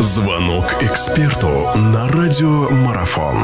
Звонок 0.00 0.64
эксперту 0.80 1.48
на 1.76 2.08
радиомарафон. 2.08 3.36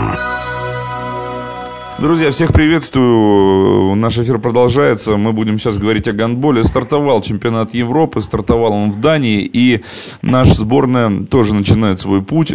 Друзья, 1.98 2.30
всех 2.30 2.54
приветствую. 2.54 3.94
Наш 3.94 4.18
эфир 4.18 4.38
продолжается. 4.38 5.18
Мы 5.18 5.34
будем 5.34 5.58
сейчас 5.58 5.76
говорить 5.76 6.08
о 6.08 6.12
гандболе. 6.12 6.64
Стартовал 6.64 7.20
чемпионат 7.20 7.74
Европы, 7.74 8.22
стартовал 8.22 8.72
он 8.72 8.90
в 8.90 8.98
Дании, 8.98 9.42
и 9.42 9.84
наша 10.22 10.54
сборная 10.54 11.26
тоже 11.26 11.54
начинает 11.54 12.00
свой 12.00 12.22
путь 12.22 12.54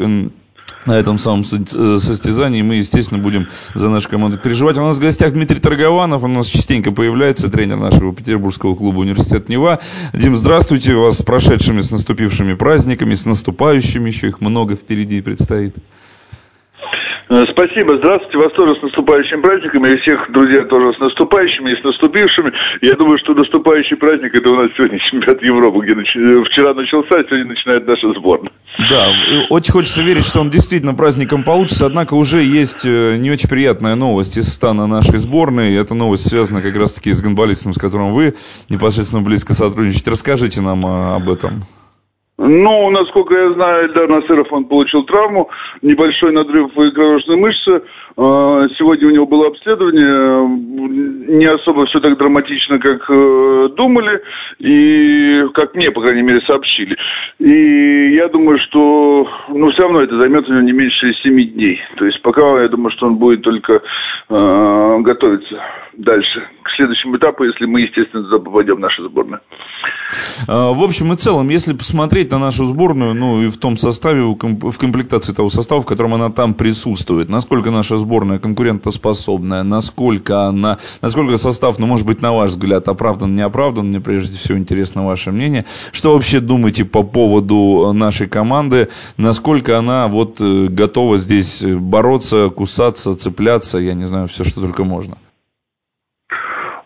на 0.86 0.94
этом 0.94 1.18
самом 1.18 1.42
э, 1.42 1.98
состязании. 2.00 2.62
Мы, 2.62 2.76
естественно, 2.76 3.22
будем 3.22 3.48
за 3.76 3.90
нашу 3.90 4.10
команду 4.10 4.38
переживать. 4.38 4.78
У 4.78 4.82
нас 4.82 4.98
в 4.98 5.02
гостях 5.02 5.34
Дмитрий 5.34 5.60
Торгованов. 5.60 6.24
Он 6.24 6.32
у 6.32 6.38
нас 6.38 6.48
частенько 6.48 6.92
появляется, 6.92 7.50
тренер 7.50 7.78
нашего 7.78 8.14
петербургского 8.14 8.76
клуба 8.76 9.00
«Университет 9.00 9.50
Нева». 9.50 9.80
Дим, 10.14 10.36
здравствуйте. 10.36 10.96
Вас 10.96 11.20
с 11.20 11.24
прошедшими, 11.24 11.82
с 11.82 11.92
наступившими 11.92 12.54
праздниками, 12.54 13.14
с 13.14 13.26
наступающими. 13.26 14.10
Еще 14.10 14.28
их 14.28 14.42
много 14.42 14.76
впереди 14.76 15.22
предстоит. 15.22 15.76
Э, 17.32 17.46
спасибо, 17.50 17.96
здравствуйте, 17.96 18.38
вас 18.40 18.52
тоже 18.60 18.76
с 18.78 18.84
наступающими 18.84 19.40
праздниками, 19.40 19.94
и 19.94 20.02
всех, 20.02 20.30
друзья, 20.34 20.66
тоже 20.66 20.92
с 20.94 21.00
наступающими 21.00 21.72
и 21.72 21.80
с 21.80 21.84
наступившими. 21.84 22.52
Я 22.82 22.98
думаю, 22.98 23.18
что 23.24 23.34
наступающий 23.34 23.96
праздник, 23.96 24.36
это 24.36 24.50
у 24.52 24.56
нас 24.58 24.70
сегодня 24.76 25.00
чемпионат 25.00 25.42
Европы, 25.42 25.80
где 25.80 25.96
нач... 25.96 26.14
Э, 26.14 26.44
вчера 26.52 26.74
начался, 26.74 27.24
сегодня 27.24 27.46
начинает 27.46 27.88
наша 27.88 28.12
сборная. 28.20 28.52
Да, 28.90 29.14
очень 29.50 29.72
хочется 29.72 30.02
верить, 30.04 30.26
что 30.26 30.42
он 30.42 30.50
действительно 30.50 30.94
праздником 30.94 31.46
получится, 31.46 31.86
однако 31.86 32.16
уже 32.16 32.44
есть 32.44 32.86
э, 32.86 33.16
не 33.16 33.32
очень 33.32 33.48
приятная 33.48 33.96
новость 33.96 34.36
из 34.36 34.52
стана 34.52 34.86
нашей 34.86 35.18
сборной. 35.18 35.74
Эта 35.74 35.94
новость 35.94 36.28
связана 36.28 36.62
как 36.62 36.76
раз-таки 36.76 37.14
с 37.14 37.22
гонболистом, 37.22 37.72
с 37.72 37.78
которым 37.78 38.12
вы 38.12 38.34
непосредственно 38.68 39.24
близко 39.24 39.54
сотрудничаете. 39.54 40.12
Расскажите 40.12 40.60
нам 40.60 40.86
об 40.86 41.30
этом. 41.30 41.64
Ну, 42.44 42.90
насколько 42.90 43.36
я 43.36 43.54
знаю, 43.54 43.86
Эльдар 43.86 44.10
Насыров, 44.10 44.52
он 44.52 44.66
получил 44.66 45.04
травму, 45.04 45.52
небольшой 45.84 46.32
надрыв 46.32 46.76
в 46.76 46.90
икроножной 46.90 47.38
мышце. 47.38 47.84
А, 48.18 48.68
сегодня 48.80 49.10
у 49.10 49.12
него 49.12 49.28
было 49.28 49.48
обследование, 49.48 51.38
не 51.38 51.46
особо 51.46 51.86
все 51.86 52.00
так 52.00 52.18
драматично, 52.18 52.80
как 52.80 53.08
э, 53.10 53.70
думали, 53.78 54.24
и 54.58 55.44
как 55.54 55.76
мне, 55.76 55.92
по 55.92 56.02
крайней 56.02 56.24
мере, 56.24 56.42
сообщили. 56.42 56.98
И 57.38 58.16
я 58.16 58.28
думаю, 58.28 58.58
что, 58.58 59.30
ну, 59.50 59.70
все 59.70 59.84
равно 59.84 60.02
это 60.02 60.20
займет 60.20 60.50
у 60.50 60.52
него 60.52 60.64
не 60.64 60.72
меньше 60.72 61.14
семи 61.22 61.46
дней. 61.46 61.80
То 61.98 62.06
есть 62.06 62.24
пока 62.24 62.60
я 62.64 62.70
думаю, 62.70 62.92
что 62.92 63.06
он 63.06 63.18
будет 63.18 63.44
только 63.44 63.84
э, 64.30 64.98
готовиться 65.02 65.62
дальше 65.94 66.44
к 66.64 66.72
следующему 66.72 67.18
этапу, 67.18 67.44
если 67.44 67.66
мы, 67.66 67.82
естественно, 67.82 68.24
туда 68.24 68.40
попадем, 68.40 68.80
наша 68.80 69.04
сборная. 69.04 69.42
А, 70.48 70.72
в 70.74 70.82
общем 70.84 71.14
и 71.14 71.16
целом, 71.16 71.50
если 71.50 71.74
посмотреть 71.74 72.32
на 72.32 72.40
нашу 72.40 72.66
сборную, 72.66 73.14
ну 73.14 73.42
и 73.42 73.50
в 73.50 73.58
том 73.58 73.78
составе, 73.78 74.24
в 74.24 74.78
комплектации 74.78 75.34
того 75.34 75.50
состава, 75.50 75.82
в 75.82 75.86
котором 75.86 76.14
она 76.14 76.30
там 76.30 76.54
присутствует, 76.54 77.30
насколько 77.30 77.72
наша 77.72 77.98
сборная 77.98 78.40
конкурентоспособная, 78.40 79.64
насколько 79.64 80.46
она, 80.46 80.78
насколько 81.02 81.38
состав, 81.38 81.80
ну, 81.80 81.88
может 81.88 82.06
быть, 82.06 82.22
на 82.22 82.34
ваш 82.34 82.52
взгляд, 82.52 82.88
оправдан, 82.88 83.36
не 83.36 83.42
оправдан, 83.42 83.88
мне 83.88 84.00
прежде 84.00 84.38
всего 84.38 84.58
интересно 84.58 85.06
ваше 85.06 85.32
мнение. 85.32 85.66
Что 85.92 86.14
вообще 86.14 86.40
думаете 86.40 86.86
по 86.86 87.04
поводу 87.04 87.92
нашей 87.94 88.28
команды, 88.28 88.90
насколько 89.18 89.78
она 89.78 90.08
вот 90.08 90.42
э, 90.42 90.68
готова 90.68 91.18
здесь 91.18 91.64
бороться, 91.64 92.50
кусаться, 92.50 93.16
цепляться, 93.16 93.78
я 93.78 93.94
не 93.94 94.06
знаю, 94.06 94.28
все, 94.28 94.44
что 94.44 94.62
только 94.62 94.84
можно? 94.84 95.18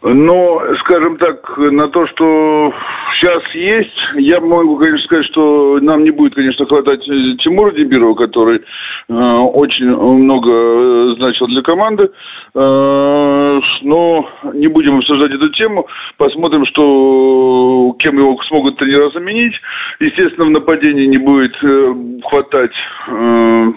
Но, 0.07 0.61
скажем 0.85 1.17
так, 1.17 1.57
на 1.57 1.89
то, 1.89 2.05
что 2.05 2.71
сейчас 3.15 3.43
есть, 3.53 3.97
я 4.15 4.39
могу, 4.39 4.77
конечно, 4.77 5.05
сказать, 5.05 5.25
что 5.27 5.79
нам 5.81 6.03
не 6.03 6.11
будет, 6.11 6.35
конечно, 6.35 6.65
хватать 6.65 7.01
э, 7.07 7.35
Тимура 7.39 7.71
Дебирова, 7.71 8.15
который 8.15 8.59
э, 8.59 9.13
очень 9.13 9.87
много 9.87 10.51
э, 10.51 11.15
значил 11.17 11.47
для 11.47 11.61
команды. 11.61 12.09
Э, 12.53 13.59
но 13.81 14.29
не 14.53 14.67
будем 14.67 14.97
обсуждать 14.97 15.31
эту 15.31 15.49
тему. 15.49 15.87
Посмотрим, 16.17 16.65
что 16.65 17.95
кем 17.99 18.17
его 18.17 18.37
смогут 18.47 18.77
тренера 18.77 19.09
заменить. 19.11 19.53
Естественно, 19.99 20.45
в 20.45 20.51
нападении 20.51 21.05
не 21.05 21.17
будет 21.17 21.55
э, 21.63 21.95
хватать 22.29 22.73
э, 23.07 23.71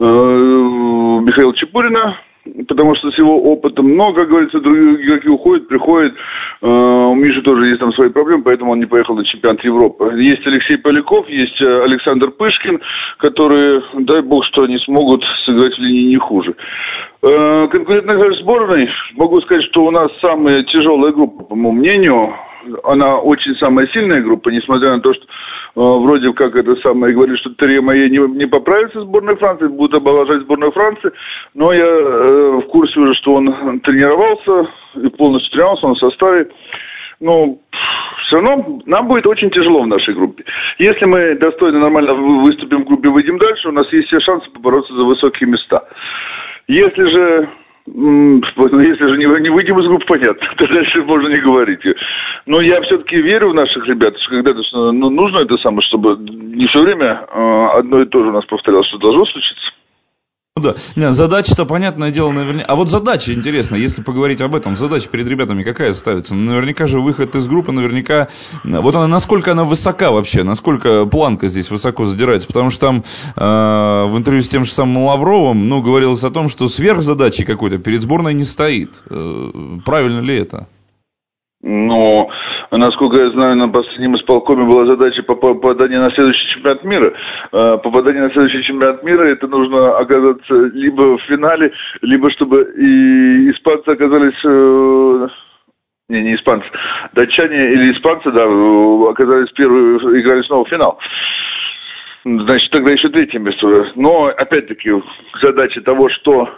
э, 0.00 0.04
Михаила 0.04 1.54
Чепурина 1.56 2.16
потому 2.68 2.94
что 2.96 3.10
с 3.10 3.18
его 3.18 3.40
опытом 3.52 3.86
много, 3.86 4.26
говорится, 4.26 4.60
другие 4.60 5.06
игроки 5.06 5.28
уходят, 5.28 5.68
приходят. 5.68 6.14
Э, 6.62 6.66
у 6.66 7.14
Миши 7.14 7.42
тоже 7.42 7.68
есть 7.68 7.80
там 7.80 7.92
свои 7.92 8.10
проблемы, 8.10 8.42
поэтому 8.42 8.72
он 8.72 8.80
не 8.80 8.86
поехал 8.86 9.14
на 9.14 9.24
чемпионат 9.24 9.62
Европы. 9.64 10.12
Есть 10.16 10.46
Алексей 10.46 10.76
Поляков, 10.76 11.28
есть 11.28 11.60
э, 11.60 11.82
Александр 11.84 12.30
Пышкин, 12.30 12.80
которые, 13.18 13.82
дай 14.00 14.22
бог, 14.22 14.44
что 14.46 14.62
они 14.62 14.78
смогут 14.78 15.24
сыграть 15.44 15.74
в 15.74 15.80
линии 15.80 16.10
не 16.10 16.18
хуже. 16.18 16.54
Э, 17.22 17.68
конкурентная 17.68 18.32
сборной, 18.42 18.88
могу 19.14 19.40
сказать, 19.42 19.64
что 19.64 19.84
у 19.84 19.90
нас 19.90 20.10
самая 20.20 20.62
тяжелая 20.64 21.12
группа, 21.12 21.44
по 21.44 21.54
моему 21.54 21.72
мнению. 21.72 22.34
Она 22.84 23.18
очень 23.18 23.54
самая 23.56 23.86
сильная 23.88 24.22
группа, 24.22 24.48
несмотря 24.50 24.90
на 24.90 25.00
то, 25.00 25.12
что 25.14 25.24
Э, 25.76 25.80
вроде 25.80 26.32
как 26.34 26.54
это 26.54 26.76
самое, 26.76 27.14
говорит, 27.14 27.38
что 27.38 27.50
Терье 27.54 27.80
моей 27.80 28.08
не, 28.08 28.18
не 28.36 28.46
поправится 28.46 29.00
сборной 29.00 29.34
Франции, 29.36 29.66
будут 29.66 29.94
оболажать 29.94 30.42
сборную 30.42 30.70
Франции, 30.70 31.10
но 31.54 31.72
я 31.72 31.84
э, 31.84 32.60
в 32.62 32.68
курсе 32.68 33.00
уже, 33.00 33.14
что 33.14 33.34
он 33.34 33.80
тренировался 33.80 34.70
и 35.02 35.08
полностью 35.08 35.50
тренировался, 35.50 35.86
он 35.86 35.94
в 35.94 35.98
составе. 35.98 36.48
Ну, 37.18 37.60
все 38.26 38.36
равно 38.36 38.80
нам 38.86 39.08
будет 39.08 39.26
очень 39.26 39.50
тяжело 39.50 39.82
в 39.82 39.88
нашей 39.88 40.14
группе. 40.14 40.44
Если 40.78 41.04
мы 41.06 41.34
достойно, 41.36 41.80
нормально 41.80 42.14
выступим 42.14 42.82
в 42.82 42.86
группе, 42.86 43.08
выйдем 43.08 43.38
дальше, 43.38 43.68
у 43.68 43.72
нас 43.72 43.92
есть 43.92 44.06
все 44.08 44.20
шансы 44.20 44.48
побороться 44.50 44.94
за 44.94 45.02
высокие 45.02 45.48
места. 45.48 45.82
Если 46.68 47.04
же 47.04 47.48
ну, 47.86 48.40
если 48.80 49.08
же 49.08 49.18
не, 49.18 49.26
выйдем 49.50 49.78
из 49.78 49.86
группы, 49.86 50.06
понятно, 50.06 50.46
то 50.56 50.66
дальше 50.66 51.02
можно 51.02 51.28
не 51.28 51.40
говорить. 51.40 51.80
Но 52.46 52.60
я 52.60 52.80
все-таки 52.82 53.16
верю 53.16 53.50
в 53.50 53.54
наших 53.54 53.86
ребят, 53.86 54.14
что 54.20 54.30
когда-то 54.30 54.62
ну, 54.92 55.10
нужно 55.10 55.40
это 55.40 55.56
самое, 55.58 55.82
чтобы 55.82 56.16
не 56.18 56.66
все 56.68 56.82
время 56.82 57.26
э, 57.30 57.66
одно 57.78 58.00
и 58.00 58.06
то 58.06 58.22
же 58.22 58.30
у 58.30 58.32
нас 58.32 58.44
повторялось, 58.46 58.88
что 58.88 58.98
должно 58.98 59.26
случиться. 59.26 59.73
Ну 60.56 60.62
да, 60.62 61.12
задача-то, 61.12 61.64
понятное 61.64 62.12
дело, 62.12 62.30
наверняка... 62.30 62.66
А 62.68 62.76
вот 62.76 62.88
задача, 62.88 63.32
интересно, 63.34 63.74
если 63.74 64.02
поговорить 64.02 64.40
об 64.40 64.54
этом, 64.54 64.76
задача 64.76 65.08
перед 65.08 65.26
ребятами 65.26 65.64
какая 65.64 65.92
ставится? 65.94 66.32
Ну, 66.32 66.52
наверняка 66.52 66.86
же 66.86 67.00
выход 67.00 67.34
из 67.34 67.48
группы, 67.48 67.72
наверняка... 67.72 68.28
Вот 68.62 68.94
она, 68.94 69.08
насколько 69.08 69.50
она 69.50 69.64
высока 69.64 70.12
вообще, 70.12 70.44
насколько 70.44 71.06
планка 71.06 71.48
здесь 71.48 71.72
высоко 71.72 72.04
задирается? 72.04 72.46
Потому 72.46 72.70
что 72.70 72.86
там 72.86 72.98
э, 73.34 73.40
в 73.40 74.16
интервью 74.16 74.44
с 74.44 74.48
тем 74.48 74.64
же 74.64 74.70
самым 74.70 74.98
Лавровым, 74.98 75.68
ну, 75.68 75.82
говорилось 75.82 76.22
о 76.22 76.30
том, 76.30 76.48
что 76.48 76.68
сверхзадачи 76.68 77.44
какой-то 77.44 77.78
перед 77.78 78.02
сборной 78.02 78.32
не 78.32 78.44
стоит. 78.44 79.02
Э, 79.10 79.50
правильно 79.84 80.20
ли 80.20 80.38
это? 80.38 80.68
Ну, 81.62 82.28
насколько 82.78 83.20
я 83.20 83.30
знаю, 83.30 83.56
на 83.56 83.68
последнем 83.68 84.16
исполкоме 84.16 84.64
была 84.64 84.86
задача 84.86 85.22
по 85.22 85.34
попадания 85.34 86.00
на 86.00 86.10
следующий 86.12 86.48
чемпионат 86.54 86.84
мира. 86.84 87.12
А, 87.52 87.76
попадание 87.78 88.22
на 88.22 88.30
следующий 88.30 88.62
чемпионат 88.62 89.02
мира, 89.02 89.24
это 89.24 89.46
нужно 89.46 89.98
оказаться 89.98 90.54
либо 90.72 91.18
в 91.18 91.22
финале, 91.22 91.72
либо 92.02 92.30
чтобы 92.30 92.62
и 92.76 93.50
испанцы 93.50 93.88
оказались... 93.88 94.44
Э, 94.44 95.28
не, 96.08 96.22
не 96.22 96.34
испанцы. 96.34 96.66
Датчане 97.14 97.72
или 97.72 97.92
испанцы, 97.92 98.30
да, 98.30 98.44
оказались 99.10 99.50
первые, 99.52 100.20
играли 100.20 100.42
снова 100.42 100.64
в 100.64 100.68
финал. 100.68 100.98
Значит, 102.24 102.70
тогда 102.70 102.92
еще 102.92 103.08
третье 103.08 103.38
место. 103.38 103.92
Но, 103.96 104.26
опять-таки, 104.26 104.90
задача 105.42 105.80
того, 105.82 106.08
что 106.10 106.48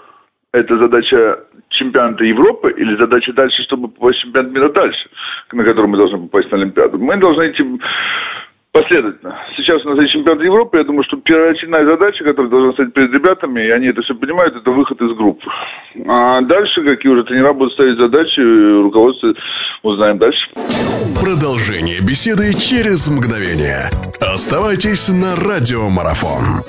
это 0.52 0.78
задача 0.78 1.40
чемпионата 1.76 2.24
Европы 2.24 2.74
или 2.76 2.96
задача 2.96 3.32
дальше, 3.32 3.62
чтобы 3.64 3.88
попасть 3.88 4.18
в 4.18 4.22
чемпионат 4.22 4.52
мира 4.52 4.68
дальше, 4.70 5.08
на 5.52 5.64
который 5.64 5.86
мы 5.86 5.98
должны 5.98 6.18
попасть 6.26 6.50
на 6.50 6.58
Олимпиаду. 6.58 6.98
Мы 6.98 7.16
должны 7.16 7.50
идти 7.50 7.64
последовательно. 8.72 9.38
Сейчас 9.56 9.84
у 9.84 9.90
нас 9.90 9.98
есть 10.00 10.12
чемпионат 10.12 10.42
Европы, 10.42 10.76
я 10.78 10.84
думаю, 10.84 11.04
что 11.04 11.16
первоочередная 11.16 11.86
задача, 11.86 12.24
которая 12.24 12.50
должна 12.50 12.72
стать 12.72 12.92
перед 12.92 13.12
ребятами, 13.12 13.66
и 13.66 13.70
они 13.70 13.86
это 13.86 14.02
все 14.02 14.14
понимают, 14.14 14.54
это 14.54 14.70
выход 14.70 15.00
из 15.00 15.16
группы. 15.16 15.46
А 16.06 16.42
дальше, 16.42 16.82
какие 16.84 17.10
уже 17.10 17.24
тренера 17.24 17.52
будут 17.54 17.72
ставить 17.72 17.98
задачи, 17.98 18.40
руководство 18.82 19.32
узнаем 19.82 20.18
дальше. 20.18 20.46
Продолжение 21.20 22.00
беседы 22.00 22.52
через 22.52 23.08
мгновение. 23.08 23.88
Оставайтесь 24.20 25.08
на 25.08 25.36
радиомарафон. 25.36 26.60